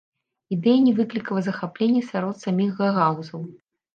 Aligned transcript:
Ідэя 0.55 0.79
не 0.85 0.93
выклікала 0.99 1.43
захаплення 1.49 2.01
сярод 2.09 2.35
саміх 2.45 2.71
гагаузаў. 2.81 3.41